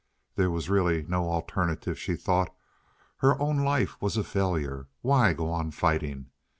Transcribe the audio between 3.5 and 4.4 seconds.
life was a